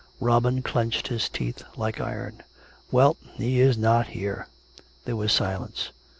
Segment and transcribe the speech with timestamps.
[0.19, 2.41] (Robin clenched his teeth like iron.)"
[2.91, 4.47] Well, he is not here."
[5.05, 5.91] There was silence.